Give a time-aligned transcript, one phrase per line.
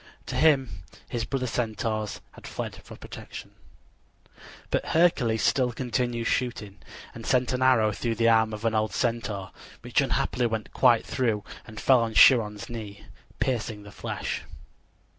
[0.25, 3.51] To him his brother Centaurs had fled for protection.
[4.71, 6.79] But Hercules still continued shooting,
[7.13, 9.51] and sent an arrow through the arm of an old Centaur,
[9.81, 13.05] which unhappily went quite through and fell on Chiron's knee,
[13.39, 14.41] piercing the flesh.